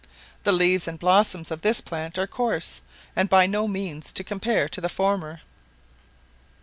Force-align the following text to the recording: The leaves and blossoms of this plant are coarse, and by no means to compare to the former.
The 0.45 0.51
leaves 0.51 0.87
and 0.87 0.97
blossoms 0.97 1.51
of 1.51 1.61
this 1.61 1.79
plant 1.79 2.17
are 2.17 2.25
coarse, 2.25 2.81
and 3.15 3.29
by 3.29 3.45
no 3.45 3.67
means 3.67 4.11
to 4.13 4.23
compare 4.23 4.67
to 4.67 4.81
the 4.81 4.89
former. 4.89 5.41